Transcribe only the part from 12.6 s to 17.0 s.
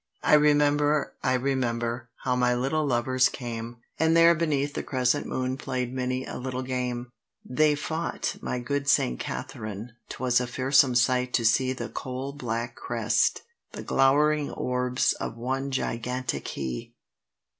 crest, the glowering orbs, of one gigantic He.